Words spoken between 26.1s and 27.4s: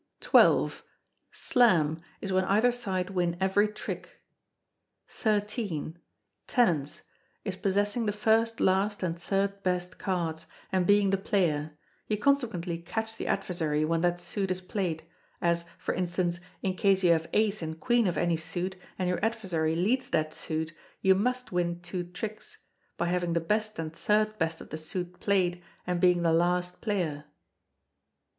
the last player.